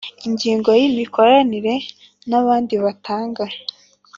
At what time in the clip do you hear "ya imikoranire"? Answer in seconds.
0.79-1.75